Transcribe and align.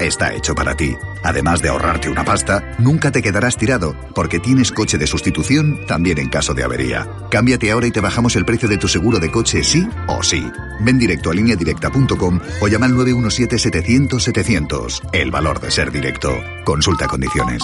está 0.00 0.34
hecho 0.34 0.54
para 0.54 0.74
ti. 0.74 0.96
Además 1.22 1.62
de 1.62 1.68
ahorrarte 1.68 2.08
una 2.08 2.24
pasta, 2.24 2.74
nunca 2.78 3.10
te 3.10 3.22
quedarás 3.22 3.56
tirado, 3.56 3.94
porque 4.14 4.38
tienes 4.38 4.72
coche 4.72 4.98
de 4.98 5.06
sustitución 5.06 5.86
también 5.86 6.18
en 6.18 6.28
caso 6.28 6.54
de 6.54 6.64
avería. 6.64 7.08
Cámbiate 7.30 7.70
ahora 7.70 7.86
y 7.86 7.90
te 7.90 8.00
bajamos 8.00 8.36
el 8.36 8.44
precio 8.44 8.68
de 8.68 8.78
tu 8.78 8.88
seguro 8.88 9.18
de 9.18 9.30
coche 9.30 9.62
sí 9.62 9.88
o 10.06 10.22
sí. 10.22 10.46
Ven 10.80 10.98
directo 10.98 11.30
a 11.30 11.34
lineadirecta.com 11.34 12.40
o 12.60 12.68
llama 12.68 12.86
al 12.86 12.92
917-700-700. 12.92 15.10
El 15.12 15.30
valor 15.30 15.60
de 15.60 15.70
ser 15.70 15.90
directo. 15.90 16.30
Consulta 16.64 17.06
condiciones. 17.06 17.62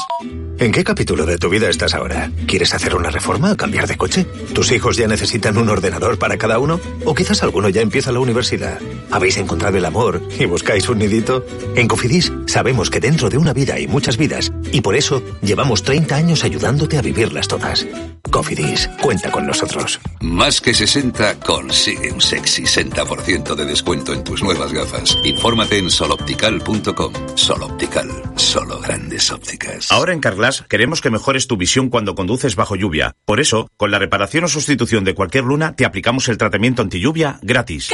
¿En 0.60 0.72
qué 0.72 0.84
capítulo 0.84 1.24
de 1.24 1.38
tu 1.38 1.48
vida 1.48 1.70
estás 1.70 1.94
ahora? 1.94 2.30
¿Quieres 2.46 2.74
hacer 2.74 2.94
una 2.94 3.08
reforma 3.08 3.50
o 3.50 3.56
cambiar 3.56 3.86
de 3.86 3.96
coche? 3.96 4.26
¿Tus 4.52 4.70
hijos 4.72 4.98
ya 4.98 5.08
necesitan 5.08 5.56
un 5.56 5.70
ordenador 5.70 6.18
para 6.18 6.36
cada 6.36 6.58
uno? 6.58 6.78
¿O 7.06 7.14
quizás 7.14 7.42
alguno 7.42 7.70
ya 7.70 7.80
empieza 7.80 8.12
la 8.12 8.20
universidad? 8.20 8.78
¿Habéis 9.10 9.38
encontrado 9.38 9.78
el 9.78 9.86
amor 9.86 10.20
y 10.38 10.44
buscáis 10.44 10.86
un 10.90 10.98
nidito? 10.98 11.46
En 11.76 11.88
Cofidis 11.88 12.30
sabemos 12.44 12.90
que 12.90 13.00
dentro 13.00 13.30
de 13.30 13.38
una 13.38 13.54
vida 13.54 13.76
hay 13.76 13.86
muchas 13.86 14.18
vidas 14.18 14.52
y 14.70 14.82
por 14.82 14.96
eso 14.96 15.22
llevamos 15.40 15.82
30 15.82 16.14
años 16.14 16.44
ayudándote 16.44 16.98
a 16.98 17.02
vivirlas 17.02 17.48
todas. 17.48 17.86
Cofidis, 18.30 18.88
cuenta 19.00 19.30
con 19.30 19.46
nosotros. 19.46 19.98
Más 20.20 20.60
que 20.60 20.74
60 20.74 21.40
consigue 21.40 22.12
un 22.12 22.20
sexy 22.20 22.64
60% 22.64 23.54
de 23.54 23.64
descuento 23.64 24.12
en 24.12 24.22
tus 24.22 24.42
nuevas 24.42 24.74
gafas. 24.74 25.16
Infórmate 25.24 25.78
en 25.78 25.90
soloptical.com. 25.90 27.12
Soloptical, 27.34 28.08
solo 28.36 28.78
grandes 28.78 29.32
ópticas. 29.32 29.90
Ahora 29.90 30.12
en 30.12 30.20
Carglass 30.20 30.49
queremos 30.68 31.00
que 31.00 31.10
mejores 31.10 31.46
tu 31.46 31.56
visión 31.56 31.88
cuando 31.88 32.14
conduces 32.14 32.56
bajo 32.56 32.76
lluvia. 32.76 33.14
Por 33.24 33.40
eso, 33.40 33.68
con 33.76 33.90
la 33.90 33.98
reparación 33.98 34.44
o 34.44 34.48
sustitución 34.48 35.04
de 35.04 35.14
cualquier 35.14 35.44
luna, 35.44 35.74
te 35.74 35.84
aplicamos 35.84 36.28
el 36.28 36.38
tratamiento 36.38 36.82
anti 36.82 37.00
lluvia 37.00 37.38
gratis. 37.42 37.90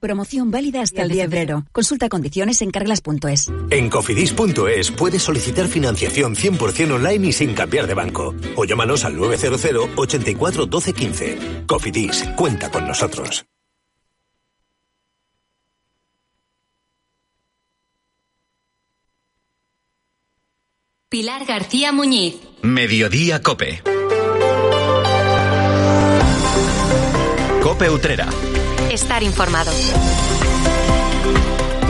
Promoción 0.00 0.50
válida 0.50 0.80
hasta 0.80 1.02
el 1.02 1.10
10 1.10 1.18
de 1.18 1.36
febrero. 1.36 1.66
Consulta 1.72 2.08
condiciones 2.08 2.62
en 2.62 2.70
carglass.es. 2.70 3.52
En 3.68 3.90
cofidis.es 3.90 4.90
puedes 4.92 5.22
solicitar 5.22 5.68
financiación 5.68 6.34
100% 6.34 6.92
online 6.92 7.28
y 7.28 7.32
sin 7.32 7.52
cambiar 7.54 7.86
de 7.86 7.94
banco. 7.94 8.34
O 8.56 8.64
llámanos 8.64 9.04
al 9.04 9.16
900 9.16 9.90
84 9.96 10.66
12 10.66 10.92
15. 10.94 11.38
Cofidis, 11.66 12.24
cuenta 12.34 12.70
con 12.70 12.88
nosotros. 12.88 13.44
Pilar 21.30 21.46
García 21.46 21.92
Muñiz. 21.92 22.34
Mediodía 22.62 23.40
Cope. 23.40 23.82
Cope 27.62 27.88
Utrera. 27.88 28.26
Estar 28.90 29.22
informado. 29.22 29.70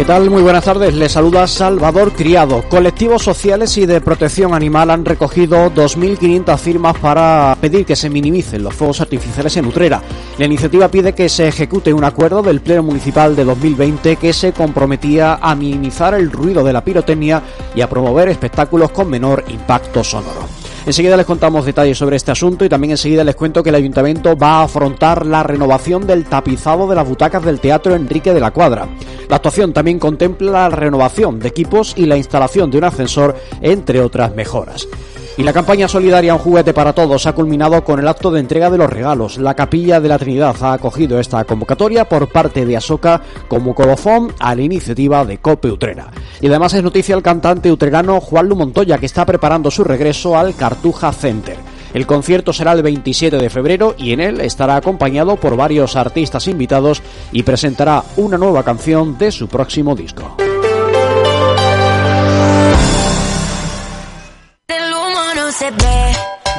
¿Qué 0.00 0.06
tal? 0.06 0.30
Muy 0.30 0.40
buenas 0.40 0.64
tardes. 0.64 0.94
Les 0.94 1.12
saluda 1.12 1.46
Salvador 1.46 2.12
Criado. 2.12 2.64
Colectivos 2.70 3.22
sociales 3.22 3.76
y 3.76 3.84
de 3.84 4.00
protección 4.00 4.54
animal 4.54 4.88
han 4.88 5.04
recogido 5.04 5.70
2.500 5.70 6.58
firmas 6.58 6.96
para 6.96 7.54
pedir 7.60 7.84
que 7.84 7.94
se 7.94 8.08
minimicen 8.08 8.62
los 8.62 8.72
fuegos 8.72 9.02
artificiales 9.02 9.58
en 9.58 9.66
Utrera. 9.66 10.00
La 10.38 10.46
iniciativa 10.46 10.88
pide 10.88 11.12
que 11.12 11.28
se 11.28 11.48
ejecute 11.48 11.92
un 11.92 12.04
acuerdo 12.04 12.42
del 12.42 12.62
Pleno 12.62 12.82
Municipal 12.82 13.36
de 13.36 13.44
2020 13.44 14.16
que 14.16 14.32
se 14.32 14.54
comprometía 14.54 15.34
a 15.34 15.54
minimizar 15.54 16.14
el 16.14 16.32
ruido 16.32 16.64
de 16.64 16.72
la 16.72 16.82
pirotecnia 16.82 17.42
y 17.74 17.82
a 17.82 17.88
promover 17.90 18.30
espectáculos 18.30 18.92
con 18.92 19.10
menor 19.10 19.44
impacto 19.48 20.02
sonoro. 20.02 20.59
Enseguida 20.86 21.17
les 21.17 21.27
contamos 21.27 21.67
detalles 21.67 21.98
sobre 21.98 22.17
este 22.17 22.31
asunto 22.31 22.64
y 22.64 22.69
también 22.69 22.92
enseguida 22.92 23.23
les 23.23 23.36
cuento 23.36 23.62
que 23.62 23.69
el 23.69 23.75
ayuntamiento 23.75 24.36
va 24.36 24.61
a 24.61 24.62
afrontar 24.64 25.27
la 25.27 25.42
renovación 25.42 26.06
del 26.06 26.25
tapizado 26.25 26.89
de 26.89 26.97
las 26.97 27.09
butacas 27.09 27.45
del 27.45 27.61
Teatro 27.61 27.95
Enrique 27.95 28.33
de 28.33 28.41
la 28.41 28.50
Cuadra. 28.50 28.89
La 29.28 29.36
actuación 29.36 29.73
también 29.73 29.98
contempla 29.98 30.51
la 30.53 30.69
renovación 30.70 31.39
de 31.39 31.48
equipos 31.48 31.95
y 31.97 32.06
la 32.06 32.17
instalación 32.17 32.70
de 32.70 32.78
un 32.78 32.84
ascensor, 32.84 33.36
entre 33.61 34.01
otras 34.01 34.34
mejoras. 34.34 34.89
Y 35.41 35.42
la 35.42 35.55
campaña 35.55 35.88
solidaria 35.88 36.34
Un 36.34 36.41
juguete 36.41 36.74
para 36.74 36.92
todos 36.92 37.27
ha 37.27 37.33
culminado 37.33 37.83
con 37.83 37.98
el 37.98 38.06
acto 38.06 38.30
de 38.30 38.40
entrega 38.40 38.68
de 38.68 38.77
los 38.77 38.90
regalos. 38.90 39.39
La 39.39 39.55
Capilla 39.55 39.98
de 39.98 40.06
la 40.06 40.18
Trinidad 40.18 40.55
ha 40.61 40.74
acogido 40.74 41.18
esta 41.18 41.42
convocatoria 41.45 42.05
por 42.05 42.28
parte 42.28 42.67
de 42.67 42.77
Asoca 42.77 43.23
como 43.48 43.74
colofón 43.74 44.34
a 44.39 44.55
la 44.55 44.61
iniciativa 44.61 45.24
de 45.24 45.39
Cope 45.39 45.70
Utrera. 45.70 46.11
Y 46.42 46.48
además 46.48 46.74
es 46.74 46.83
noticia 46.83 47.17
el 47.17 47.23
cantante 47.23 47.73
utrerano 47.73 48.20
Juan 48.20 48.51
Lu 48.51 48.55
Montoya 48.55 48.98
que 48.98 49.06
está 49.06 49.24
preparando 49.24 49.70
su 49.70 49.83
regreso 49.83 50.36
al 50.36 50.55
Cartuja 50.55 51.11
Center. 51.11 51.57
El 51.95 52.07
concierto 52.07 52.52
será 52.52 52.72
el 52.72 52.83
27 52.83 53.39
de 53.39 53.48
febrero 53.48 53.95
y 53.96 54.12
en 54.12 54.20
él 54.20 54.42
estará 54.42 54.77
acompañado 54.77 55.36
por 55.36 55.57
varios 55.57 55.96
artistas 55.96 56.48
invitados 56.48 57.01
y 57.33 57.45
presentará 57.45 58.05
una 58.18 58.36
nueva 58.36 58.62
canción 58.62 59.17
de 59.17 59.33
su 59.33 59.48
próximo 59.48 59.96
disco. 59.96 60.36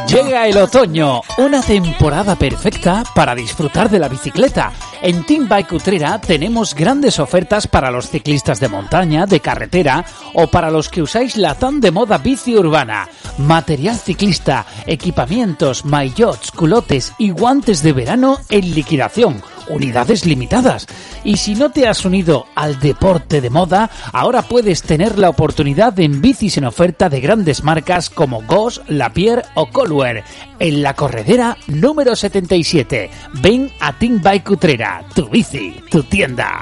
Llega 0.08 0.46
el 0.46 0.58
otoño, 0.58 1.22
una 1.38 1.62
temporada 1.62 2.36
perfecta 2.36 3.04
para 3.16 3.34
disfrutar 3.34 3.90
de 3.90 3.98
la 3.98 4.10
bicicleta. 4.10 4.74
En 5.02 5.26
Team 5.26 5.48
Bike 5.48 5.72
Utrera 5.72 6.20
tenemos 6.20 6.76
grandes 6.76 7.18
ofertas 7.18 7.66
para 7.66 7.92
los 7.92 8.10
ciclistas 8.10 8.60
de 8.60 8.68
montaña, 8.68 9.26
de 9.26 9.40
carretera 9.40 10.04
o 10.34 10.48
para 10.48 10.70
los 10.70 10.90
que 10.90 11.02
usáis 11.02 11.38
la 11.38 11.56
tan 11.56 11.80
de 11.80 11.92
moda 11.92 12.18
bici 12.18 12.58
urbana. 12.58 13.08
Material 13.38 13.98
ciclista, 13.98 14.66
equipamientos, 14.86 15.86
maillots, 15.86 16.52
culotes 16.52 17.14
y 17.18 17.30
guantes 17.32 17.82
de 17.82 17.94
verano 17.94 18.38
en 18.50 18.76
liquidación 18.76 19.42
unidades 19.70 20.26
limitadas. 20.26 20.88
Y 21.24 21.38
si 21.38 21.56
no 21.56 21.72
te 21.72 21.88
has 21.88 22.06
unido 22.06 22.46
al 22.56 22.80
deporte 22.80 23.42
de 23.42 23.50
moda, 23.50 23.90
ahora 24.14 24.42
puedes 24.42 24.84
tener 24.84 25.18
la 25.18 25.30
oportunidad 25.30 26.00
en 26.00 26.22
bicis 26.22 26.58
en 26.58 26.66
oferta 26.66 27.10
de 27.10 27.22
grandes 27.22 27.64
marcas 27.64 28.10
como 28.10 28.42
Goss, 28.44 28.82
Lapierre 28.88 29.44
o 29.56 29.68
Colware 29.68 30.24
en 30.60 30.82
la 30.82 30.94
corredera 30.94 31.58
número 31.68 32.16
77. 32.16 33.10
Ven 33.42 33.72
a 33.80 33.98
Team 33.98 34.22
Bike 34.22 34.52
Utrera, 34.52 35.04
tu 35.14 35.28
bici, 35.30 35.82
tu 35.90 36.04
tienda. 36.04 36.62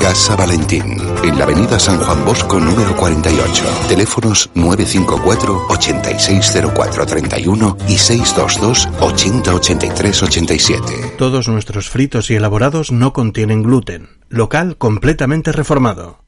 Casa 0.00 0.36
Valentín, 0.36 0.96
en 1.24 1.38
la 1.38 1.44
avenida 1.44 1.78
San 1.78 1.98
Juan 1.98 2.24
Bosco 2.24 2.58
número 2.60 2.96
48. 2.96 3.64
Teléfonos 3.88 4.50
954 4.54 5.66
860431 5.68 7.76
y 7.88 7.98
622 7.98 8.88
808387. 9.00 11.14
Todos 11.18 11.48
nuestros 11.48 11.90
fritos 11.90 12.30
y 12.30 12.36
elaborados 12.36 12.92
no 12.92 13.12
contienen 13.12 13.62
gluten. 13.62 14.08
Local 14.28 14.76
completamente 14.76 15.52
reformado. 15.52 16.27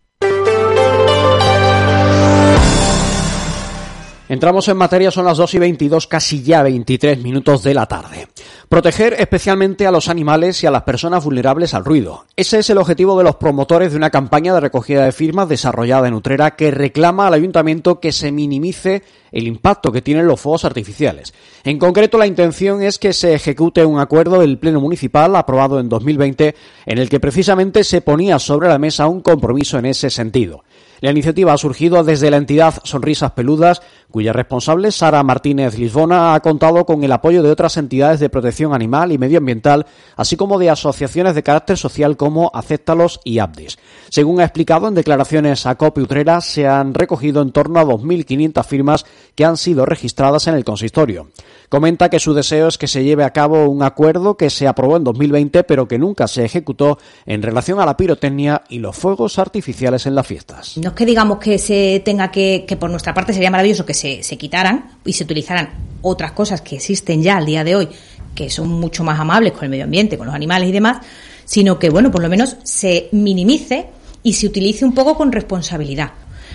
Entramos 4.30 4.68
en 4.68 4.76
materia, 4.76 5.10
son 5.10 5.24
las 5.24 5.38
2 5.38 5.54
y 5.54 5.58
22, 5.58 6.06
casi 6.06 6.40
ya 6.40 6.62
23 6.62 7.20
minutos 7.20 7.64
de 7.64 7.74
la 7.74 7.86
tarde. 7.86 8.28
Proteger 8.68 9.14
especialmente 9.18 9.88
a 9.88 9.90
los 9.90 10.08
animales 10.08 10.62
y 10.62 10.68
a 10.68 10.70
las 10.70 10.84
personas 10.84 11.24
vulnerables 11.24 11.74
al 11.74 11.84
ruido. 11.84 12.26
Ese 12.36 12.60
es 12.60 12.70
el 12.70 12.78
objetivo 12.78 13.18
de 13.18 13.24
los 13.24 13.34
promotores 13.34 13.90
de 13.90 13.96
una 13.96 14.10
campaña 14.10 14.54
de 14.54 14.60
recogida 14.60 15.04
de 15.04 15.10
firmas 15.10 15.48
desarrollada 15.48 16.06
en 16.06 16.14
Utrera 16.14 16.54
que 16.54 16.70
reclama 16.70 17.26
al 17.26 17.34
ayuntamiento 17.34 17.98
que 17.98 18.12
se 18.12 18.30
minimice 18.30 19.02
el 19.32 19.48
impacto 19.48 19.90
que 19.90 20.00
tienen 20.00 20.28
los 20.28 20.40
fuegos 20.40 20.64
artificiales. 20.64 21.34
En 21.64 21.80
concreto, 21.80 22.16
la 22.16 22.28
intención 22.28 22.84
es 22.84 23.00
que 23.00 23.12
se 23.12 23.34
ejecute 23.34 23.84
un 23.84 23.98
acuerdo 23.98 24.38
del 24.38 24.60
Pleno 24.60 24.80
Municipal 24.80 25.34
aprobado 25.34 25.80
en 25.80 25.88
2020 25.88 26.54
en 26.86 26.98
el 26.98 27.08
que 27.08 27.18
precisamente 27.18 27.82
se 27.82 28.00
ponía 28.00 28.38
sobre 28.38 28.68
la 28.68 28.78
mesa 28.78 29.08
un 29.08 29.22
compromiso 29.22 29.76
en 29.76 29.86
ese 29.86 30.08
sentido. 30.08 30.62
La 31.00 31.10
iniciativa 31.10 31.54
ha 31.54 31.58
surgido 31.58 32.04
desde 32.04 32.30
la 32.30 32.36
entidad 32.36 32.74
Sonrisas 32.84 33.32
Peludas, 33.32 33.80
cuya 34.10 34.32
responsable, 34.32 34.92
Sara 34.92 35.22
Martínez 35.22 35.78
Lisbona, 35.78 36.34
ha 36.34 36.40
contado 36.40 36.84
con 36.84 37.02
el 37.04 37.12
apoyo 37.12 37.42
de 37.42 37.50
otras 37.50 37.76
entidades 37.78 38.20
de 38.20 38.28
protección 38.28 38.74
animal 38.74 39.10
y 39.12 39.18
medioambiental, 39.18 39.86
así 40.16 40.36
como 40.36 40.58
de 40.58 40.68
asociaciones 40.68 41.34
de 41.34 41.42
carácter 41.42 41.78
social 41.78 42.16
como 42.16 42.50
Acéptalos 42.52 43.20
y 43.24 43.38
Abdis. 43.38 43.78
Según 44.10 44.40
ha 44.40 44.44
explicado 44.44 44.88
en 44.88 44.94
declaraciones 44.94 45.64
a 45.64 45.76
Copi 45.76 46.02
Utrera, 46.02 46.40
se 46.40 46.66
han 46.66 46.92
recogido 46.92 47.40
en 47.40 47.52
torno 47.52 47.80
a 47.80 47.84
2.500 47.84 48.64
firmas 48.64 49.06
que 49.34 49.44
han 49.44 49.56
sido 49.56 49.86
registradas 49.86 50.48
en 50.48 50.54
el 50.54 50.64
consistorio. 50.64 51.28
Comenta 51.70 52.10
que 52.10 52.18
su 52.18 52.34
deseo 52.34 52.66
es 52.66 52.78
que 52.78 52.88
se 52.88 53.04
lleve 53.04 53.22
a 53.22 53.32
cabo 53.32 53.68
un 53.68 53.84
acuerdo 53.84 54.36
que 54.36 54.50
se 54.50 54.66
aprobó 54.66 54.96
en 54.96 55.04
2020 55.04 55.62
pero 55.62 55.86
que 55.86 55.98
nunca 55.98 56.26
se 56.26 56.44
ejecutó 56.44 56.98
en 57.26 57.42
relación 57.42 57.78
a 57.78 57.86
la 57.86 57.96
pirotecnia 57.96 58.64
y 58.68 58.80
los 58.80 58.96
fuegos 58.96 59.38
artificiales 59.38 60.04
en 60.06 60.16
las 60.16 60.26
fiestas. 60.26 60.76
Es 60.90 60.94
que 60.94 61.06
digamos 61.06 61.38
que 61.38 61.58
se 61.58 62.00
tenga 62.04 62.30
que, 62.30 62.64
que 62.66 62.76
por 62.76 62.90
nuestra 62.90 63.14
parte 63.14 63.32
sería 63.32 63.50
maravilloso 63.50 63.84
que 63.84 63.94
se, 63.94 64.22
se 64.22 64.36
quitaran 64.36 64.90
y 65.04 65.12
se 65.12 65.24
utilizaran 65.24 65.70
otras 66.02 66.32
cosas 66.32 66.60
que 66.60 66.76
existen 66.76 67.22
ya 67.22 67.36
al 67.36 67.46
día 67.46 67.64
de 67.64 67.76
hoy, 67.76 67.88
que 68.34 68.50
son 68.50 68.68
mucho 68.68 69.04
más 69.04 69.18
amables 69.18 69.52
con 69.52 69.64
el 69.64 69.70
medio 69.70 69.84
ambiente, 69.84 70.16
con 70.16 70.26
los 70.26 70.34
animales 70.34 70.68
y 70.68 70.72
demás, 70.72 70.98
sino 71.44 71.78
que, 71.78 71.90
bueno, 71.90 72.10
por 72.10 72.22
lo 72.22 72.28
menos 72.28 72.56
se 72.62 73.08
minimice 73.12 73.86
y 74.22 74.34
se 74.34 74.46
utilice 74.46 74.84
un 74.84 74.94
poco 74.94 75.16
con 75.16 75.32
responsabilidad. 75.32 76.12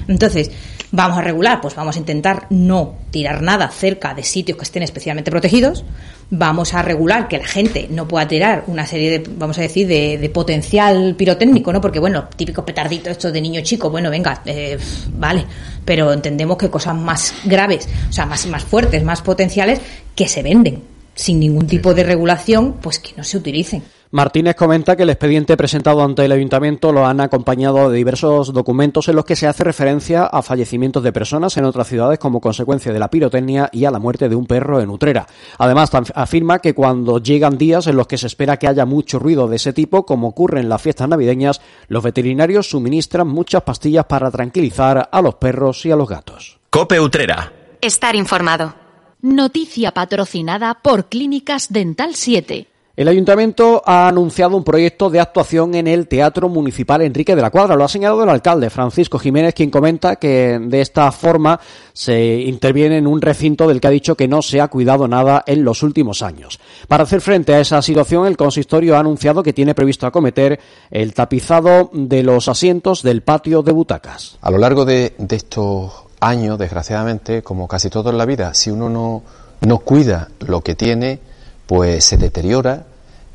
Entonces, 0.07 0.51
vamos 0.91 1.17
a 1.17 1.21
regular, 1.21 1.61
pues 1.61 1.75
vamos 1.75 1.95
a 1.95 1.99
intentar 1.99 2.47
no 2.49 2.95
tirar 3.11 3.41
nada 3.41 3.69
cerca 3.69 4.13
de 4.13 4.23
sitios 4.23 4.57
que 4.57 4.63
estén 4.63 4.83
especialmente 4.83 5.31
protegidos. 5.31 5.83
Vamos 6.29 6.73
a 6.73 6.81
regular 6.81 7.27
que 7.27 7.37
la 7.37 7.45
gente 7.45 7.87
no 7.89 8.07
pueda 8.07 8.27
tirar 8.27 8.63
una 8.67 8.85
serie 8.85 9.19
de, 9.19 9.29
vamos 9.37 9.57
a 9.57 9.61
decir, 9.61 9.87
de, 9.87 10.29
potencial 10.33 11.15
pirotécnico, 11.15 11.71
¿no? 11.71 11.81
Porque, 11.81 11.99
bueno, 11.99 12.27
típicos 12.35 12.65
petarditos 12.65 13.11
estos 13.11 13.31
de 13.31 13.41
niño 13.41 13.61
chico, 13.61 13.89
bueno, 13.89 14.09
venga, 14.09 14.41
eh, 14.45 14.77
vale, 15.13 15.45
pero 15.83 16.11
entendemos 16.11 16.57
que 16.57 16.69
cosas 16.69 16.95
más 16.95 17.33
graves, 17.45 17.87
o 18.09 18.13
sea, 18.13 18.25
más, 18.25 18.45
más 18.47 18.63
fuertes, 18.63 19.03
más 19.03 19.21
potenciales, 19.21 19.79
que 20.15 20.27
se 20.27 20.41
venden 20.41 20.95
sin 21.13 21.39
ningún 21.39 21.67
tipo 21.67 21.93
de 21.93 22.03
regulación, 22.03 22.73
pues 22.81 22.99
que 22.99 23.13
no 23.15 23.23
se 23.23 23.37
utilicen. 23.37 23.83
Martínez 24.11 24.55
comenta 24.55 24.95
que 24.95 25.03
el 25.03 25.09
expediente 25.09 25.57
presentado 25.57 26.03
ante 26.03 26.23
el 26.23 26.31
ayuntamiento 26.31 26.91
lo 26.91 27.05
han 27.05 27.19
acompañado 27.19 27.89
de 27.89 27.97
diversos 27.97 28.53
documentos 28.53 29.07
en 29.07 29.15
los 29.15 29.25
que 29.25 29.35
se 29.35 29.47
hace 29.47 29.63
referencia 29.63 30.25
a 30.25 30.41
fallecimientos 30.41 31.03
de 31.03 31.11
personas 31.11 31.57
en 31.57 31.65
otras 31.65 31.87
ciudades 31.87 32.19
como 32.19 32.39
consecuencia 32.39 32.93
de 32.93 32.99
la 32.99 33.09
pirotecnia 33.09 33.69
y 33.71 33.85
a 33.85 33.91
la 33.91 33.99
muerte 33.99 34.29
de 34.29 34.35
un 34.35 34.45
perro 34.45 34.79
en 34.79 34.89
Utrera. 34.89 35.27
Además, 35.57 35.89
afirma 36.13 36.59
que 36.59 36.75
cuando 36.75 37.19
llegan 37.19 37.57
días 37.57 37.87
en 37.87 37.95
los 37.95 38.07
que 38.07 38.17
se 38.17 38.27
espera 38.27 38.57
que 38.57 38.67
haya 38.67 38.85
mucho 38.85 39.19
ruido 39.19 39.47
de 39.47 39.55
ese 39.55 39.73
tipo, 39.73 40.05
como 40.05 40.27
ocurre 40.29 40.59
en 40.59 40.69
las 40.69 40.81
fiestas 40.81 41.09
navideñas, 41.09 41.59
los 41.87 42.03
veterinarios 42.03 42.69
suministran 42.69 43.27
muchas 43.27 43.63
pastillas 43.63 44.05
para 44.05 44.29
tranquilizar 44.29 45.09
a 45.11 45.21
los 45.21 45.35
perros 45.35 45.85
y 45.85 45.91
a 45.91 45.95
los 45.95 46.07
gatos. 46.07 46.59
Cope 46.69 46.99
Utrera. 46.99 47.51
Estar 47.81 48.15
informado. 48.15 48.75
Noticia 49.21 49.91
patrocinada 49.91 50.75
por 50.81 51.09
Clínicas 51.09 51.71
Dental 51.71 52.13
7. 52.13 52.67
El 52.97 53.09
ayuntamiento 53.09 53.81
ha 53.85 54.07
anunciado 54.07 54.55
un 54.55 54.63
proyecto 54.63 55.09
de 55.09 55.19
actuación 55.19 55.75
en 55.75 55.85
el 55.85 56.07
Teatro 56.07 56.47
Municipal 56.47 57.01
Enrique 57.01 57.35
de 57.35 57.41
la 57.41 57.49
Cuadra. 57.49 57.75
Lo 57.75 57.83
ha 57.83 57.89
señalado 57.89 58.23
el 58.23 58.29
alcalde 58.29 58.69
Francisco 58.69 59.19
Jiménez, 59.19 59.53
quien 59.53 59.69
comenta 59.69 60.15
que 60.15 60.57
de 60.61 60.79
esta 60.79 61.11
forma 61.11 61.59
se 61.91 62.35
interviene 62.39 62.97
en 62.97 63.05
un 63.05 63.21
recinto 63.21 63.67
del 63.67 63.81
que 63.81 63.87
ha 63.87 63.91
dicho 63.91 64.15
que 64.15 64.29
no 64.29 64.41
se 64.41 64.61
ha 64.61 64.69
cuidado 64.69 65.09
nada 65.09 65.43
en 65.45 65.65
los 65.65 65.83
últimos 65.83 66.21
años. 66.21 66.57
Para 66.87 67.03
hacer 67.03 67.19
frente 67.19 67.53
a 67.53 67.59
esa 67.59 67.81
situación, 67.81 68.27
el 68.27 68.37
consistorio 68.37 68.95
ha 68.95 68.99
anunciado 68.99 69.43
que 69.43 69.51
tiene 69.51 69.75
previsto 69.75 70.07
acometer 70.07 70.57
el 70.89 71.13
tapizado 71.13 71.89
de 71.91 72.23
los 72.23 72.47
asientos 72.47 73.03
del 73.03 73.23
patio 73.23 73.61
de 73.61 73.73
butacas. 73.73 74.37
A 74.39 74.49
lo 74.49 74.57
largo 74.57 74.85
de, 74.85 75.15
estos 75.31 75.91
años, 76.21 76.57
desgraciadamente, 76.57 77.43
como 77.43 77.67
casi 77.67 77.89
todo 77.89 78.09
en 78.09 78.17
la 78.17 78.25
vida, 78.25 78.53
si 78.53 78.71
uno 78.71 78.87
no, 78.87 79.21
no 79.59 79.79
cuida 79.79 80.29
lo 80.39 80.61
que 80.61 80.75
tiene, 80.75 81.34
pues 81.67 82.05
se 82.05 82.17
deteriora 82.17 82.85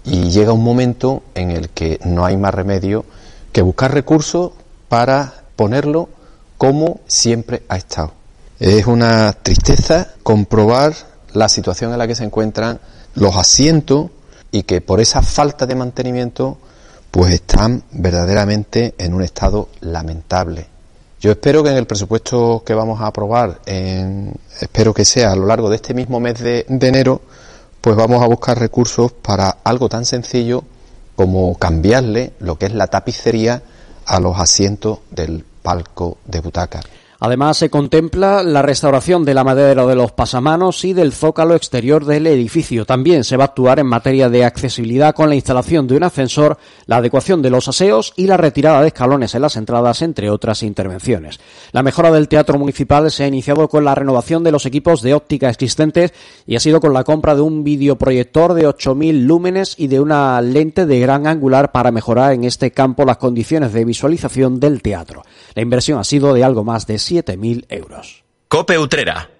y 0.04 0.30
llega 0.30 0.52
un 0.52 0.64
momento 0.64 1.22
en 1.34 1.50
el 1.50 1.70
que 1.70 1.98
no 2.04 2.24
hay 2.24 2.36
más 2.36 2.54
remedio 2.54 3.04
que 3.52 3.62
buscar 3.62 3.92
recursos 3.92 4.52
para 4.88 5.42
ponerlo 5.56 6.08
como 6.58 7.00
siempre 7.06 7.62
ha 7.68 7.76
estado. 7.76 8.12
Es 8.58 8.86
una 8.86 9.32
tristeza 9.32 10.08
comprobar 10.22 10.94
la 11.32 11.48
situación 11.48 11.92
en 11.92 11.98
la 11.98 12.06
que 12.06 12.14
se 12.14 12.24
encuentran 12.24 12.80
los 13.14 13.36
asientos 13.36 14.10
y 14.52 14.64
que 14.64 14.80
por 14.80 15.00
esa 15.00 15.22
falta 15.22 15.66
de 15.66 15.74
mantenimiento 15.74 16.58
pues 17.10 17.34
están 17.34 17.82
verdaderamente 17.92 18.94
en 18.98 19.14
un 19.14 19.22
estado 19.22 19.68
lamentable. 19.80 20.66
Yo 21.20 21.32
espero 21.32 21.62
que 21.62 21.70
en 21.70 21.76
el 21.76 21.86
presupuesto 21.86 22.62
que 22.64 22.72
vamos 22.72 23.00
a 23.00 23.06
aprobar, 23.06 23.60
en, 23.66 24.32
espero 24.60 24.94
que 24.94 25.04
sea 25.04 25.32
a 25.32 25.36
lo 25.36 25.46
largo 25.46 25.68
de 25.68 25.76
este 25.76 25.92
mismo 25.92 26.20
mes 26.20 26.38
de 26.40 26.64
enero, 26.68 27.20
pues 27.80 27.96
vamos 27.96 28.22
a 28.22 28.26
buscar 28.26 28.58
recursos 28.58 29.12
para 29.12 29.58
algo 29.64 29.88
tan 29.88 30.04
sencillo 30.04 30.64
como 31.16 31.54
cambiarle 31.56 32.32
lo 32.40 32.56
que 32.56 32.66
es 32.66 32.74
la 32.74 32.86
tapicería 32.86 33.62
a 34.06 34.20
los 34.20 34.38
asientos 34.38 35.00
del 35.10 35.44
palco 35.62 36.18
de 36.24 36.40
butaca. 36.40 36.80
Además, 37.22 37.58
se 37.58 37.68
contempla 37.68 38.42
la 38.42 38.62
restauración 38.62 39.26
de 39.26 39.34
la 39.34 39.44
madera 39.44 39.84
de 39.84 39.94
los 39.94 40.12
pasamanos 40.12 40.86
y 40.86 40.94
del 40.94 41.12
zócalo 41.12 41.54
exterior 41.54 42.06
del 42.06 42.26
edificio. 42.26 42.86
También 42.86 43.24
se 43.24 43.36
va 43.36 43.44
a 43.44 43.48
actuar 43.48 43.78
en 43.78 43.86
materia 43.86 44.30
de 44.30 44.42
accesibilidad 44.42 45.14
con 45.14 45.28
la 45.28 45.34
instalación 45.34 45.86
de 45.86 45.96
un 45.96 46.04
ascensor, 46.04 46.56
la 46.86 46.96
adecuación 46.96 47.42
de 47.42 47.50
los 47.50 47.68
aseos 47.68 48.14
y 48.16 48.26
la 48.26 48.38
retirada 48.38 48.80
de 48.80 48.86
escalones 48.86 49.34
en 49.34 49.42
las 49.42 49.56
entradas, 49.56 50.00
entre 50.00 50.30
otras 50.30 50.62
intervenciones. 50.62 51.40
La 51.72 51.82
mejora 51.82 52.10
del 52.10 52.26
teatro 52.26 52.58
municipal 52.58 53.10
se 53.10 53.24
ha 53.24 53.28
iniciado 53.28 53.68
con 53.68 53.84
la 53.84 53.94
renovación 53.94 54.42
de 54.42 54.52
los 54.52 54.64
equipos 54.64 55.02
de 55.02 55.12
óptica 55.12 55.50
existentes 55.50 56.14
y 56.46 56.56
ha 56.56 56.60
sido 56.60 56.80
con 56.80 56.94
la 56.94 57.04
compra 57.04 57.34
de 57.34 57.42
un 57.42 57.64
videoproyector 57.64 58.54
de 58.54 58.66
8.000 58.66 59.26
lúmenes 59.26 59.74
y 59.76 59.88
de 59.88 60.00
una 60.00 60.40
lente 60.40 60.86
de 60.86 60.98
gran 61.00 61.26
angular 61.26 61.70
para 61.70 61.92
mejorar 61.92 62.32
en 62.32 62.44
este 62.44 62.70
campo 62.70 63.04
las 63.04 63.18
condiciones 63.18 63.74
de 63.74 63.84
visualización 63.84 64.58
del 64.58 64.80
teatro. 64.80 65.22
La 65.54 65.60
inversión 65.60 65.98
ha 65.98 66.04
sido 66.04 66.32
de 66.32 66.44
algo 66.44 66.64
más 66.64 66.86
de 66.86 66.98
7.000 67.10 67.66
euros. 67.68 68.24
Cope 68.48 68.78
Utrera. 68.78 69.39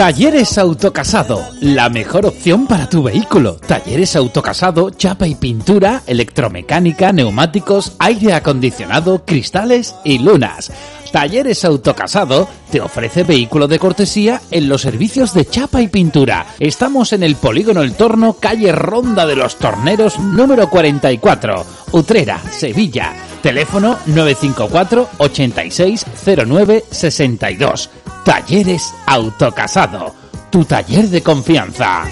Talleres 0.00 0.56
Autocasado, 0.56 1.46
la 1.60 1.90
mejor 1.90 2.24
opción 2.24 2.66
para 2.66 2.88
tu 2.88 3.02
vehículo. 3.02 3.56
Talleres 3.56 4.16
Autocasado, 4.16 4.88
chapa 4.88 5.26
y 5.26 5.34
pintura, 5.34 6.02
electromecánica, 6.06 7.12
neumáticos, 7.12 7.96
aire 7.98 8.32
acondicionado, 8.32 9.26
cristales 9.26 9.94
y 10.02 10.18
lunas. 10.18 10.72
Talleres 11.12 11.66
Autocasado 11.66 12.48
te 12.70 12.80
ofrece 12.80 13.24
vehículo 13.24 13.68
de 13.68 13.78
cortesía 13.78 14.40
en 14.50 14.70
los 14.70 14.80
servicios 14.80 15.34
de 15.34 15.44
chapa 15.44 15.82
y 15.82 15.88
pintura. 15.88 16.46
Estamos 16.58 17.12
en 17.12 17.22
el 17.22 17.36
Polígono 17.36 17.82
El 17.82 17.92
Torno, 17.92 18.32
calle 18.40 18.72
Ronda 18.72 19.26
de 19.26 19.36
los 19.36 19.56
Torneros, 19.56 20.18
número 20.18 20.70
44, 20.70 21.66
Utrera, 21.92 22.40
Sevilla. 22.50 23.12
Teléfono 23.42 23.98
954 24.06 25.08
8609 25.18 26.84
62. 26.90 27.90
Talleres 28.24 28.92
Autocasado, 29.06 30.14
tu 30.50 30.64
taller 30.64 31.08
de 31.08 31.22
confianza. 31.22 32.04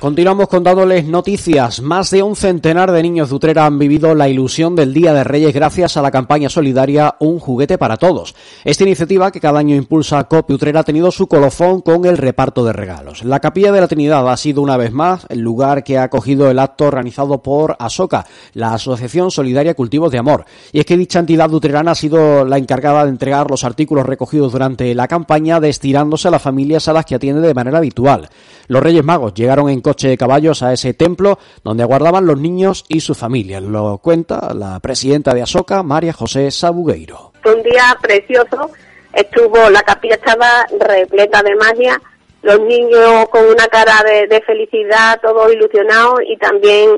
Continuamos 0.00 0.48
contándoles 0.48 1.04
noticias. 1.04 1.82
Más 1.82 2.10
de 2.10 2.22
un 2.22 2.34
centenar 2.34 2.90
de 2.90 3.02
niños 3.02 3.28
de 3.28 3.34
Utrera 3.34 3.66
han 3.66 3.78
vivido 3.78 4.14
la 4.14 4.30
ilusión 4.30 4.74
del 4.74 4.94
Día 4.94 5.12
de 5.12 5.24
Reyes 5.24 5.52
gracias 5.52 5.98
a 5.98 6.00
la 6.00 6.10
campaña 6.10 6.48
solidaria 6.48 7.16
Un 7.18 7.38
juguete 7.38 7.76
para 7.76 7.98
todos. 7.98 8.34
Esta 8.64 8.84
iniciativa, 8.84 9.30
que 9.30 9.40
cada 9.40 9.58
año 9.58 9.76
impulsa 9.76 10.24
COPI 10.24 10.54
Utrera, 10.54 10.80
ha 10.80 10.84
tenido 10.84 11.10
su 11.10 11.26
colofón 11.26 11.82
con 11.82 12.06
el 12.06 12.16
reparto 12.16 12.64
de 12.64 12.72
regalos. 12.72 13.24
La 13.24 13.40
Capilla 13.40 13.72
de 13.72 13.80
la 13.82 13.88
Trinidad 13.88 14.26
ha 14.26 14.38
sido 14.38 14.62
una 14.62 14.78
vez 14.78 14.90
más 14.90 15.26
el 15.28 15.40
lugar 15.40 15.84
que 15.84 15.98
ha 15.98 16.04
acogido 16.04 16.50
el 16.50 16.60
acto 16.60 16.86
organizado 16.86 17.42
por 17.42 17.76
ASOCA, 17.78 18.24
la 18.54 18.72
Asociación 18.72 19.30
Solidaria 19.30 19.74
Cultivos 19.74 20.10
de 20.10 20.16
Amor. 20.16 20.46
Y 20.72 20.78
es 20.78 20.86
que 20.86 20.96
dicha 20.96 21.18
entidad 21.18 21.52
utrerana 21.52 21.90
ha 21.90 21.94
sido 21.94 22.46
la 22.46 22.56
encargada 22.56 23.04
de 23.04 23.10
entregar 23.10 23.50
los 23.50 23.64
artículos 23.64 24.06
recogidos 24.06 24.52
durante 24.52 24.94
la 24.94 25.06
campaña, 25.06 25.60
destinándose 25.60 26.28
a 26.28 26.30
las 26.30 26.40
familias 26.40 26.88
a 26.88 26.94
las 26.94 27.04
que 27.04 27.16
atiende 27.16 27.46
de 27.46 27.52
manera 27.52 27.76
habitual. 27.76 28.30
Los 28.66 28.82
Reyes 28.82 29.04
Magos 29.04 29.34
llegaron 29.34 29.68
en 29.68 29.82
coche 29.90 30.06
de 30.06 30.16
caballos 30.16 30.62
a 30.62 30.72
ese 30.72 30.94
templo 30.94 31.36
donde 31.64 31.82
aguardaban 31.82 32.24
los 32.24 32.38
niños 32.38 32.84
y 32.86 33.00
sus 33.00 33.18
familias. 33.18 33.60
Lo 33.60 33.98
cuenta 33.98 34.54
la 34.54 34.78
presidenta 34.78 35.34
de 35.34 35.42
Asoca, 35.42 35.82
María 35.82 36.12
José 36.12 36.48
Sabugueiro. 36.52 37.32
Fue 37.42 37.56
un 37.56 37.62
día 37.64 37.98
precioso, 38.00 38.70
estuvo, 39.12 39.68
la 39.68 39.82
capilla 39.82 40.14
estaba 40.14 40.64
repleta 40.78 41.42
de 41.42 41.56
magia, 41.56 42.00
los 42.42 42.60
niños 42.60 43.28
con 43.30 43.44
una 43.46 43.66
cara 43.66 43.94
de, 44.04 44.40
felicidad, 44.46 45.18
todos 45.20 45.52
ilusionados 45.52 46.20
y 46.24 46.36
también 46.36 46.90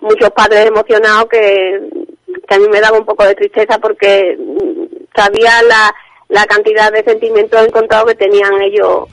muchos 0.00 0.30
padres 0.30 0.64
emocionados 0.64 1.26
que, 1.28 1.82
que 2.48 2.54
a 2.54 2.58
mí 2.58 2.66
me 2.72 2.80
daba 2.80 2.96
un 2.96 3.04
poco 3.04 3.26
de 3.26 3.34
tristeza 3.34 3.78
porque 3.78 4.38
sabía 5.14 5.62
la, 5.64 5.94
la 6.28 6.46
cantidad 6.46 6.90
de 6.90 7.04
sentimientos 7.04 7.62
encontrados 7.66 8.08
que 8.08 8.24
tenían 8.24 8.62
ellos 8.62 9.10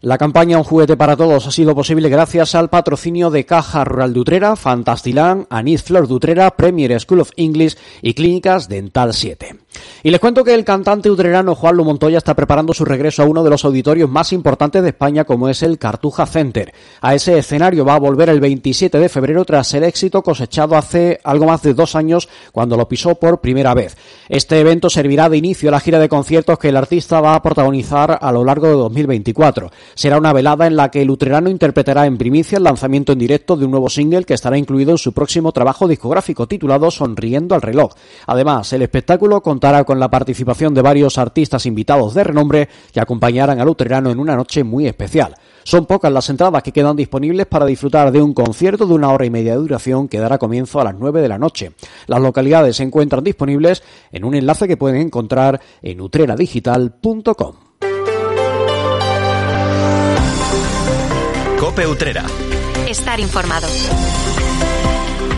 La 0.00 0.18
campaña 0.18 0.58
Un 0.58 0.64
juguete 0.64 0.96
para 0.96 1.16
todos 1.16 1.46
ha 1.46 1.50
sido 1.50 1.74
posible 1.74 2.08
gracias 2.08 2.54
al 2.54 2.70
patrocinio 2.70 3.30
de 3.30 3.46
Caja 3.46 3.84
Rural 3.84 4.12
de 4.12 4.20
Utrera, 4.20 4.56
Fantastilán, 4.56 5.46
Anís 5.50 5.82
Flor 5.82 6.08
de 6.08 6.14
Utrera, 6.14 6.50
Premier 6.50 6.98
School 7.00 7.20
of 7.20 7.30
English 7.36 7.76
y 8.02 8.14
Clínicas 8.14 8.68
Dental 8.68 9.14
7. 9.14 9.56
Y 10.02 10.10
les 10.10 10.20
cuento 10.20 10.44
que 10.44 10.54
el 10.54 10.64
cantante 10.64 11.10
utrerano 11.10 11.54
Juan 11.54 11.76
Lu 11.76 11.84
Montoya 11.84 12.18
está 12.18 12.34
preparando 12.34 12.72
su 12.72 12.84
regreso 12.84 13.22
a 13.22 13.26
uno 13.26 13.44
de 13.44 13.50
los 13.50 13.64
auditorios 13.64 14.08
más 14.08 14.32
importantes 14.32 14.82
de 14.82 14.88
España 14.88 15.24
como 15.24 15.48
es 15.48 15.62
el 15.62 15.78
Cartuja 15.78 16.26
Center. 16.26 16.72
A 17.00 17.14
ese 17.14 17.38
escenario 17.38 17.84
va 17.84 17.96
a 17.96 18.00
volver 18.00 18.30
el 18.30 18.40
27 18.40 18.98
de 18.98 19.08
febrero 19.08 19.44
tras 19.44 19.74
el 19.74 19.84
éxito 19.84 20.22
cosechado 20.22 20.76
hace 20.76 21.20
algo 21.22 21.46
más 21.46 21.62
de 21.62 21.74
dos 21.74 21.96
años 21.96 22.28
cuando 22.52 22.76
lo 22.76 22.88
pisó 22.88 23.14
por 23.14 23.40
primera 23.40 23.74
vez. 23.74 23.96
Este 24.28 24.58
evento 24.58 24.88
servirá 24.88 25.28
de 25.28 25.36
inicio 25.36 25.68
a 25.68 25.72
la 25.72 25.80
gira 25.80 25.98
de 25.98 26.08
conciertos 26.08 26.58
que 26.58 26.70
el 26.70 26.76
artista 26.76 27.20
va 27.20 27.34
a 27.34 27.42
protagonizar 27.42 28.18
a 28.20 28.32
lo 28.32 28.44
largo 28.44 28.68
de 28.68 28.74
2024. 28.74 29.70
Será 29.94 30.18
una 30.18 30.32
velada 30.32 30.66
en 30.66 30.76
la 30.76 30.90
que 30.90 31.02
el 31.02 31.10
utrerano 31.10 31.50
interpretará 31.50 32.06
en 32.06 32.16
primicia 32.16 32.58
el 32.58 32.64
lanzamiento 32.64 33.12
en 33.12 33.18
directo 33.18 33.56
de 33.56 33.66
un 33.66 33.70
nuevo 33.70 33.90
single 33.90 34.24
que 34.24 34.34
estará 34.34 34.56
incluido 34.56 34.92
en 34.92 34.98
su 34.98 35.12
próximo 35.12 35.52
trabajo 35.52 35.86
discográfico 35.86 36.48
titulado 36.48 36.90
Sonriendo 36.90 37.54
al 37.54 37.62
reloj. 37.62 37.92
Además, 38.26 38.72
el 38.72 38.82
espectáculo 38.82 39.42
contará 39.60 39.84
con 39.84 40.00
la 40.00 40.08
participación 40.08 40.72
de 40.72 40.80
varios 40.80 41.18
artistas 41.18 41.66
invitados 41.66 42.14
de 42.14 42.24
renombre 42.24 42.70
que 42.94 43.00
acompañarán 43.00 43.60
al 43.60 43.68
utrerano 43.68 44.10
en 44.10 44.18
una 44.18 44.34
noche 44.34 44.64
muy 44.64 44.86
especial. 44.86 45.34
Son 45.64 45.84
pocas 45.84 46.10
las 46.10 46.30
entradas 46.30 46.62
que 46.62 46.72
quedan 46.72 46.96
disponibles 46.96 47.44
para 47.44 47.66
disfrutar 47.66 48.10
de 48.10 48.22
un 48.22 48.32
concierto 48.32 48.86
de 48.86 48.94
una 48.94 49.10
hora 49.10 49.26
y 49.26 49.30
media 49.30 49.52
de 49.52 49.58
duración 49.58 50.08
que 50.08 50.18
dará 50.18 50.38
comienzo 50.38 50.80
a 50.80 50.84
las 50.84 50.94
9 50.94 51.20
de 51.20 51.28
la 51.28 51.36
noche. 51.36 51.72
Las 52.06 52.22
localidades 52.22 52.76
se 52.76 52.84
encuentran 52.84 53.22
disponibles 53.22 53.82
en 54.10 54.24
un 54.24 54.34
enlace 54.34 54.66
que 54.66 54.78
pueden 54.78 55.02
encontrar 55.02 55.60
en 55.82 56.00
utreradigital.com. 56.00 57.56
Cope 61.60 61.86
Utrera. 61.86 62.24
Estar 62.88 63.20
informado. 63.20 63.66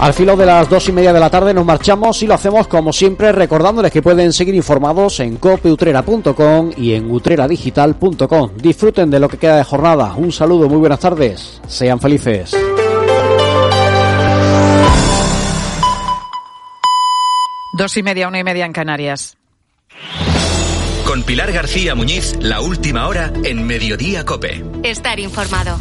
Al 0.02 0.14
filo 0.14 0.37
de 0.37 0.44
las 0.44 0.68
dos 0.68 0.88
y 0.88 0.92
media 0.92 1.12
de 1.12 1.21
la 1.21 1.30
tarde 1.30 1.54
nos 1.54 1.64
marchamos 1.64 2.21
y 2.25 2.26
lo 2.26 2.35
hacemos 2.35 2.66
como 2.66 2.92
siempre 2.92 3.30
recordándoles 3.30 3.92
que 3.92 4.02
pueden 4.02 4.32
seguir 4.32 4.52
informados 4.52 5.21
en 5.21 5.37
copeutrera.com 5.37 6.73
y 6.76 6.94
en 6.94 7.09
utreradigital.com. 7.09 8.50
Disfruten 8.56 9.09
de 9.12 9.21
lo 9.21 9.28
que 9.28 9.37
queda 9.37 9.59
de 9.59 9.62
jornada. 9.62 10.12
Un 10.16 10.32
saludo, 10.32 10.68
muy 10.68 10.78
buenas 10.78 10.99
tardes. 10.99 11.62
Sean 11.68 12.00
felices. 12.00 12.52
Dos 17.78 17.97
y 17.97 18.02
media, 18.02 18.26
una 18.26 18.40
y 18.40 18.44
media 18.44 18.66
en 18.66 18.73
Canarias. 18.73 19.37
Con 21.06 21.23
Pilar 21.23 21.52
García 21.52 21.94
Muñiz, 21.94 22.37
la 22.40 22.61
última 22.61 23.06
hora 23.06 23.32
en 23.44 23.64
Mediodía 23.64 24.25
Cope. 24.25 24.64
Estar 24.82 25.21
informado. 25.21 25.78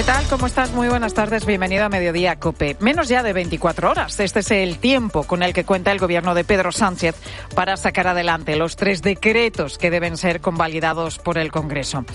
¿Qué 0.00 0.06
tal? 0.06 0.26
¿Cómo 0.28 0.46
estás? 0.46 0.72
Muy 0.72 0.88
buenas 0.88 1.12
tardes. 1.12 1.44
Bienvenido 1.44 1.84
a 1.84 1.90
Mediodía 1.90 2.36
Cope. 2.36 2.74
Menos 2.80 3.08
ya 3.08 3.22
de 3.22 3.34
24 3.34 3.90
horas. 3.90 4.18
Este 4.18 4.40
es 4.40 4.50
el 4.50 4.78
tiempo 4.78 5.24
con 5.24 5.42
el 5.42 5.52
que 5.52 5.66
cuenta 5.66 5.92
el 5.92 5.98
gobierno 5.98 6.34
de 6.34 6.42
Pedro 6.42 6.72
Sánchez 6.72 7.16
para 7.54 7.76
sacar 7.76 8.06
adelante 8.06 8.56
los 8.56 8.76
tres 8.76 9.02
decretos 9.02 9.76
que 9.76 9.90
deben 9.90 10.16
ser 10.16 10.40
convalidados 10.40 11.18
por 11.18 11.36
el 11.36 11.52
Congreso. 11.52 12.06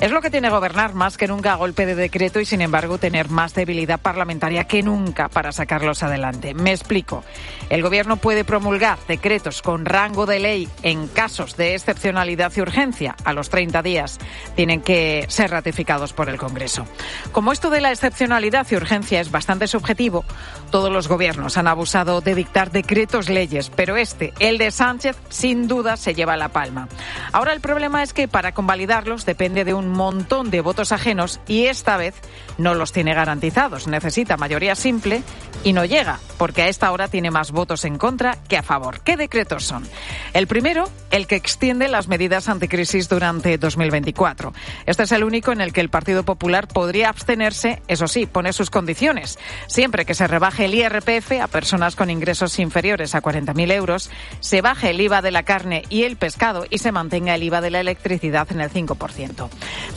Es 0.00 0.10
lo 0.10 0.20
que 0.20 0.28
tiene 0.28 0.50
gobernar 0.50 0.92
más 0.92 1.16
que 1.16 1.28
nunca 1.28 1.54
a 1.54 1.56
golpe 1.56 1.86
de 1.86 1.94
decreto 1.94 2.40
y, 2.40 2.44
sin 2.44 2.60
embargo, 2.60 2.98
tener 2.98 3.30
más 3.30 3.54
debilidad 3.54 4.00
parlamentaria 4.00 4.64
que 4.64 4.82
nunca 4.82 5.30
para 5.30 5.52
sacarlos 5.52 6.02
adelante. 6.02 6.52
Me 6.52 6.72
explico. 6.72 7.24
El 7.70 7.82
gobierno 7.82 8.18
puede 8.18 8.44
promulgar 8.44 8.98
decretos 9.08 9.62
con 9.62 9.86
rango 9.86 10.26
de 10.26 10.40
ley 10.40 10.68
en 10.82 11.08
casos 11.08 11.56
de 11.56 11.74
excepcionalidad 11.74 12.52
y 12.54 12.60
urgencia. 12.60 13.16
A 13.24 13.32
los 13.32 13.48
30 13.48 13.82
días 13.82 14.18
tienen 14.56 14.82
que 14.82 15.24
ser 15.28 15.50
ratificados 15.50 16.12
por 16.12 16.28
el 16.28 16.36
Congreso. 16.36 16.86
Como 17.32 17.52
esto 17.52 17.70
de 17.70 17.80
la 17.80 17.92
excepcionalidad 17.92 18.66
y 18.70 18.76
urgencia 18.76 19.20
es 19.20 19.30
bastante 19.30 19.68
subjetivo, 19.68 20.24
todos 20.70 20.90
los 20.90 21.06
gobiernos 21.06 21.56
han 21.56 21.68
abusado 21.68 22.20
de 22.20 22.34
dictar 22.34 22.72
decretos 22.72 23.28
leyes, 23.28 23.70
pero 23.70 23.96
este, 23.96 24.32
el 24.40 24.58
de 24.58 24.70
Sánchez, 24.70 25.16
sin 25.28 25.68
duda 25.68 25.96
se 25.96 26.14
lleva 26.14 26.36
la 26.36 26.48
palma. 26.48 26.88
Ahora 27.32 27.52
el 27.52 27.60
problema 27.60 28.02
es 28.02 28.12
que 28.12 28.26
para 28.26 28.52
convalidarlos 28.52 29.26
depende 29.26 29.64
de 29.64 29.74
un 29.74 29.88
montón 29.88 30.50
de 30.50 30.60
votos 30.60 30.90
ajenos 30.90 31.40
y 31.46 31.66
esta 31.66 31.96
vez 31.96 32.14
no 32.58 32.74
los 32.74 32.92
tiene 32.92 33.14
garantizados. 33.14 33.86
Necesita 33.86 34.36
mayoría 34.36 34.74
simple 34.74 35.22
y 35.62 35.72
no 35.72 35.84
llega, 35.84 36.18
porque 36.38 36.62
a 36.62 36.68
esta 36.68 36.90
hora 36.90 37.08
tiene 37.08 37.30
más 37.30 37.52
votos 37.52 37.84
en 37.84 37.98
contra 37.98 38.36
que 38.48 38.56
a 38.56 38.62
favor. 38.62 39.00
¿Qué 39.00 39.16
decretos 39.16 39.64
son? 39.64 39.86
El 40.32 40.46
primero, 40.46 40.88
el 41.10 41.26
que 41.26 41.36
extiende 41.36 41.88
las 41.88 42.08
medidas 42.08 42.48
anticrisis 42.48 43.08
durante 43.08 43.58
2024. 43.58 44.52
Este 44.86 45.02
es 45.02 45.12
el 45.12 45.24
único 45.24 45.52
en 45.52 45.60
el 45.60 45.72
que 45.72 45.80
el 45.80 45.90
Partido 45.90 46.22
Popular 46.22 46.66
podría 46.66 47.10
abstenerse, 47.20 47.82
eso 47.86 48.08
sí, 48.08 48.24
pone 48.24 48.54
sus 48.54 48.70
condiciones. 48.70 49.38
Siempre 49.66 50.06
que 50.06 50.14
se 50.14 50.26
rebaje 50.26 50.64
el 50.64 50.74
IRPF 50.74 51.32
a 51.42 51.48
personas 51.48 51.94
con 51.94 52.08
ingresos 52.08 52.58
inferiores 52.58 53.14
a 53.14 53.22
40.000 53.22 53.72
euros, 53.72 54.10
se 54.40 54.62
baje 54.62 54.90
el 54.90 55.00
IVA 55.02 55.20
de 55.20 55.30
la 55.30 55.42
carne 55.42 55.82
y 55.90 56.04
el 56.04 56.16
pescado 56.16 56.64
y 56.70 56.78
se 56.78 56.92
mantenga 56.92 57.34
el 57.34 57.42
IVA 57.42 57.60
de 57.60 57.70
la 57.70 57.80
electricidad 57.80 58.50
en 58.50 58.62
el 58.62 58.70
5%. 58.70 59.48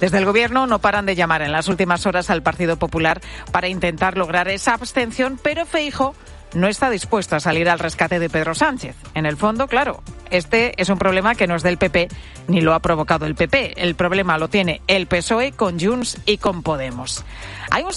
Desde 0.02 0.18
el 0.18 0.26
Gobierno 0.26 0.68
no 0.68 0.80
paran 0.80 1.06
de 1.06 1.16
llamar 1.16 1.42
en 1.42 1.54
las 1.54 1.70
últimas 1.70 2.06
horas 2.06 2.30
al 2.30 2.44
Partido 2.44 2.76
Popular 2.76 3.22
para 3.54 3.70
intentar 3.70 4.18
lograr 4.18 4.50
esa 4.50 4.74
abstención, 4.74 5.40
pero 5.42 5.66
Feijo 5.66 6.16
no 6.54 6.68
está 6.68 6.90
dispuesto 6.90 7.38
a 7.38 7.40
salir 7.40 7.70
al 7.70 7.80
rescate 7.80 8.20
de 8.20 8.30
Pedro 8.30 8.54
Sánchez. 8.54 8.96
En 9.14 9.26
el 9.26 9.38
fondo, 9.38 9.68
claro, 9.68 10.04
este 10.34 10.74
es 10.82 10.90
un 10.90 10.98
problema 10.98 11.36
que 11.36 11.48
no 11.48 11.56
es 11.56 11.64
del 11.64 11.78
PP 11.78 12.10
ni 12.48 12.62
lo 12.62 12.74
ha 12.74 12.80
provocado 12.80 13.26
el 13.26 13.36
PP. 13.36 13.82
El 13.82 13.96
problema 13.96 14.38
lo 14.38 14.48
tiene 14.48 14.82
el 14.88 15.08
PSOE 15.08 15.52
con 15.52 15.80
Junts 15.80 16.18
y 16.26 16.38
con 16.38 16.64
Podemos. 16.64 17.24
Hay 17.72 17.84
un, 17.84 17.92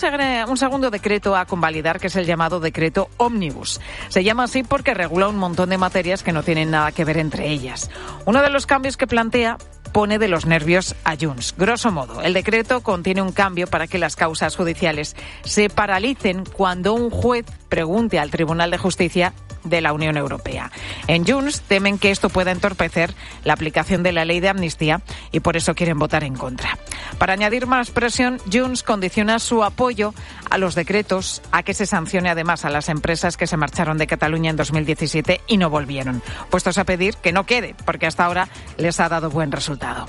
un, 0.49 0.57
segundo 0.57 0.91
decreto 0.91 1.35
a 1.35 1.47
convalidar 1.47 1.99
que 1.99 2.07
es 2.07 2.17
el 2.17 2.27
llamado 2.27 2.61
decreto 2.61 3.09
Omnibus. 3.17 3.81
Se 4.09 4.23
llama 4.23 4.45
así 4.45 4.63
porque 4.63 4.95
regula 4.95 5.29
un 5.29 5.37
montón 5.37 5.71
de 5.71 5.79
materias 5.79 6.23
que 6.23 6.33
no 6.33 6.43
tienen 6.43 6.71
nada 6.71 6.93
que 6.93 7.05
ver 7.05 7.19
entre 7.19 7.49
ellas. 7.49 7.91
Uno 8.25 8.43
de 8.43 8.51
los 8.51 8.67
cambios 8.67 8.97
que 8.97 9.07
plantea 9.07 9.59
pone 9.93 10.19
de 10.19 10.29
los 10.29 10.45
nervios 10.45 10.95
a 11.05 11.17
Junts. 11.17 11.55
Grosso 11.57 11.91
modo, 11.91 12.21
el 12.21 12.35
decreto 12.35 12.83
contiene 12.83 13.23
un 13.23 13.33
cambio 13.33 13.67
para 13.67 13.87
que 13.87 13.99
las 13.99 14.15
causas 14.15 14.55
judiciales 14.55 15.17
se 15.43 15.71
paralicen 15.71 16.45
cuando 16.45 16.93
un 16.93 17.09
juez 17.09 17.47
pregunte 17.71 18.19
al 18.19 18.31
Tribunal 18.31 18.71
de 18.71 18.77
Justicia 18.77 19.33
de 19.69 19.81
la 19.81 19.93
Unión 19.93 20.17
Europea. 20.17 20.71
En 21.07 21.27
Junts 21.27 21.61
temen 21.63 21.99
que 21.99 22.11
esto 22.11 22.29
pueda 22.29 22.53
entorpecer 22.53 23.15
la 23.45 23.53
aplicación 23.53 24.03
de 24.03 24.13
la 24.13 24.25
ley 24.25 24.41
de 24.41 24.49
amnistía 24.49 25.03
y 25.33 25.41
por 25.41 25.57
eso 25.57 25.75
quieren 25.75 25.99
votar 25.99 26.25
en 26.25 26.35
contra. 26.35 26.79
Para 27.19 27.33
añadir 27.33 27.67
más 27.67 27.91
presión, 27.91 28.39
Junts 28.53 28.83
condiciona 28.83 29.39
su 29.39 29.65
apoyo 29.65 30.15
a 30.51 30.59
los 30.59 30.75
decretos 30.75 31.43
a 31.53 31.63
que 31.63 31.75
se 31.75 31.87
sancione 31.87 32.31
además 32.31 32.65
a 32.65 32.71
las 32.71 32.89
empresas 32.89 33.37
que 33.37 33.47
se 33.47 33.57
marcharon 33.57 33.99
de 33.99 34.07
Cataluña 34.07 34.51
en 34.51 34.57
2017 34.57 35.41
y 35.47 35.57
no 35.57 35.71
volvieron, 35.71 36.23
puestos 36.51 36.79
a 36.79 36.85
pedir 36.85 37.17
que 37.17 37.33
no 37.33 37.45
quede, 37.45 37.75
porque 37.85 38.07
hasta 38.07 38.25
ahora 38.25 38.49
les 38.77 39.01
ha 39.01 39.09
dado 39.09 39.31
buen 39.31 39.53
resultado. 39.53 40.07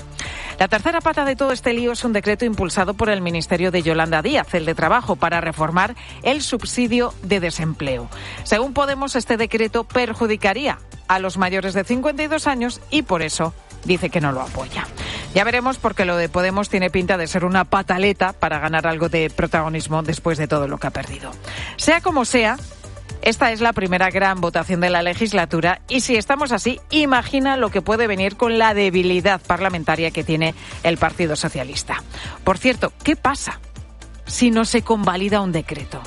La 0.58 0.66
tercera 0.66 1.00
pata 1.00 1.24
de 1.24 1.36
todo 1.36 1.52
este 1.52 1.72
lío 1.72 1.92
es 1.92 2.04
un 2.04 2.12
decreto 2.12 2.44
impulsado 2.44 2.94
por 2.94 3.10
el 3.10 3.20
Ministerio 3.20 3.70
de 3.70 3.82
Yolanda 3.82 4.22
Díaz, 4.22 4.52
el 4.54 4.66
de 4.66 4.74
Trabajo, 4.74 5.14
para 5.14 5.40
reformar 5.40 5.94
el 6.24 6.42
subsidio 6.42 7.14
de 7.22 7.38
desempleo. 7.38 8.08
Según 8.42 8.72
Podemos, 8.72 9.14
este 9.14 9.36
decreto 9.36 9.84
perjudicaría 9.84 10.78
a 11.06 11.20
los 11.20 11.38
mayores 11.38 11.74
de 11.74 11.84
52 11.84 12.48
años 12.48 12.80
y 12.90 13.02
por 13.02 13.22
eso 13.22 13.54
dice 13.84 14.10
que 14.10 14.20
no 14.20 14.32
lo 14.32 14.40
apoya. 14.40 14.86
Ya 15.32 15.44
veremos 15.44 15.78
porque 15.78 16.04
lo 16.04 16.16
de 16.16 16.28
Podemos 16.28 16.68
tiene 16.68 16.90
pinta 16.90 17.16
de 17.16 17.28
ser 17.28 17.44
una 17.44 17.64
pataleta 17.64 18.32
para 18.32 18.58
ganar 18.58 18.88
algo 18.88 19.08
de 19.08 19.30
protagonismo 19.30 20.02
después 20.02 20.38
de 20.38 20.48
todo 20.48 20.66
lo 20.66 20.78
que 20.78 20.88
ha 20.88 20.90
perdido. 20.90 21.30
Sea 21.76 22.00
como 22.00 22.24
sea, 22.24 22.56
esta 23.22 23.52
es 23.52 23.60
la 23.60 23.72
primera 23.72 24.10
gran 24.10 24.40
votación 24.40 24.80
de 24.80 24.90
la 24.90 25.02
legislatura 25.02 25.80
y 25.88 26.00
si 26.00 26.16
estamos 26.16 26.52
así, 26.52 26.80
imagina 26.90 27.56
lo 27.56 27.70
que 27.70 27.82
puede 27.82 28.06
venir 28.06 28.36
con 28.36 28.58
la 28.58 28.74
debilidad 28.74 29.40
parlamentaria 29.40 30.10
que 30.10 30.24
tiene 30.24 30.54
el 30.82 30.98
Partido 30.98 31.36
Socialista. 31.36 32.02
Por 32.44 32.58
cierto, 32.58 32.92
¿qué 33.02 33.16
pasa 33.16 33.60
si 34.26 34.50
no 34.50 34.64
se 34.64 34.82
convalida 34.82 35.40
un 35.40 35.52
decreto? 35.52 36.00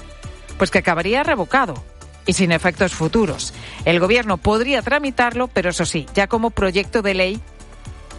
Pues 0.58 0.72
que 0.72 0.80
acabaría 0.80 1.24
revocado 1.24 1.84
y 2.25 2.34
sin 2.34 2.51
efectos 2.51 2.94
futuros. 2.94 3.53
El 3.86 4.00
Gobierno 4.00 4.38
podría 4.38 4.82
tramitarlo, 4.82 5.48
pero 5.48 5.72
eso 5.72 5.86
sí, 5.86 6.06
ya 6.13 6.27
como 6.27 6.51
proyecto 6.51 7.01
de 7.01 7.13
ley 7.13 7.41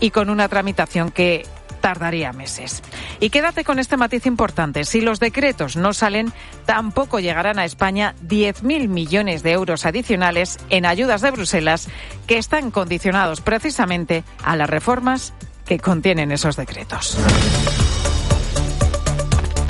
y 0.01 0.11
con 0.11 0.31
una 0.31 0.49
tramitación 0.49 1.11
que 1.11 1.47
tardaría 1.83 2.33
meses. 2.33 2.83
Y 3.21 3.29
quédate 3.29 3.65
con 3.65 3.79
este 3.79 3.99
matiz 3.99 4.25
importante. 4.25 4.85
Si 4.85 5.03
los 5.03 5.21
decretos 5.21 5.77
no 5.77 5.93
salen, 5.93 6.33
tampoco 6.65 7.21
llegarán 7.21 7.59
a 7.59 7.67
España 7.67 8.15
10.000 8.27 8.89
millones 8.89 9.43
de 9.43 9.53
euros 9.53 9.85
adicionales 9.85 10.59
en 10.71 10.87
ayudas 10.87 11.21
de 11.21 11.33
Bruselas 11.33 11.89
que 12.27 12.39
están 12.39 12.71
condicionados 12.71 13.43
precisamente 13.43 14.25
a 14.43 14.57
las 14.57 14.71
reformas 14.71 15.35
que 15.67 15.79
contienen 15.79 16.33
esos 16.33 16.57
decretos. 16.57 17.19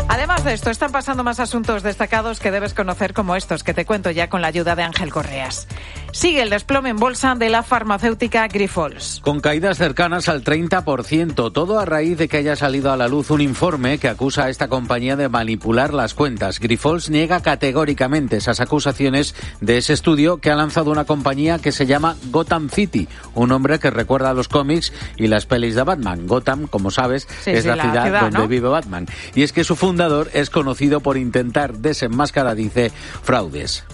Además 0.08 0.44
de 0.44 0.52
esto, 0.52 0.70
están 0.70 0.92
pasando 0.92 1.24
más 1.24 1.40
asuntos 1.40 1.82
destacados 1.82 2.38
que 2.38 2.50
debes 2.50 2.74
conocer 2.74 3.14
como 3.14 3.34
estos 3.34 3.64
que 3.64 3.72
te 3.72 3.86
cuento 3.86 4.10
ya 4.10 4.28
con 4.28 4.42
la 4.42 4.48
ayuda 4.48 4.76
de 4.76 4.82
Ángel 4.82 5.10
Correas. 5.10 5.66
Sigue 6.14 6.42
el 6.42 6.50
desplome 6.50 6.90
en 6.90 6.98
bolsa 6.98 7.34
de 7.34 7.48
la 7.48 7.62
farmacéutica 7.62 8.46
Grifols. 8.46 9.20
Con 9.22 9.40
caídas 9.40 9.78
cercanas 9.78 10.28
al 10.28 10.44
30%, 10.44 11.50
todo 11.52 11.80
a 11.80 11.86
raíz 11.86 12.18
de 12.18 12.28
que 12.28 12.36
haya 12.36 12.54
salido 12.54 12.92
a 12.92 12.98
la 12.98 13.08
luz 13.08 13.30
un 13.30 13.40
informe 13.40 13.96
que 13.96 14.08
acusa 14.08 14.44
a 14.44 14.50
esta 14.50 14.68
compañía 14.68 15.16
de 15.16 15.30
manipular 15.30 15.94
las 15.94 16.12
cuentas. 16.12 16.60
Grifols 16.60 17.08
niega 17.08 17.40
categóricamente 17.40 18.36
esas 18.36 18.60
acusaciones 18.60 19.34
de 19.62 19.78
ese 19.78 19.94
estudio 19.94 20.36
que 20.36 20.50
ha 20.50 20.54
lanzado 20.54 20.90
una 20.90 21.06
compañía 21.06 21.58
que 21.58 21.72
se 21.72 21.86
llama 21.86 22.16
Gotham 22.30 22.68
City, 22.68 23.08
un 23.34 23.48
nombre 23.48 23.78
que 23.78 23.90
recuerda 23.90 24.30
a 24.30 24.34
los 24.34 24.48
cómics 24.48 24.92
y 25.16 25.28
las 25.28 25.46
pelis 25.46 25.74
de 25.74 25.82
Batman. 25.82 26.26
Gotham, 26.26 26.66
como 26.66 26.90
sabes, 26.90 27.26
Sí, 27.42 27.52
es 27.52 27.62
sí, 27.62 27.68
la, 27.68 27.76
la 27.76 27.82
ciudad, 27.84 28.04
ciudad, 28.04 28.20
donde 28.20 28.38
¿no? 28.38 28.48
vive 28.48 28.68
Batman. 28.68 29.06
Y 29.34 29.44
es 29.44 29.52
que 29.54 29.64
su 29.64 29.76
fundador 29.76 30.28
es 30.34 30.50
conocido 30.50 31.00
por 31.00 31.16
intentar 31.16 31.78
desenmascarar, 31.78 32.54
dice, 32.54 32.92
fraudes. 33.22 33.84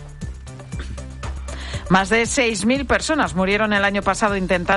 Más 1.91 2.11
de 2.11 2.23
6.000 2.25 2.87
personas 2.87 3.35
murieron 3.35 3.73
el 3.73 3.83
año 3.83 4.03
pasado 4.03 4.37
intentando 4.37 4.69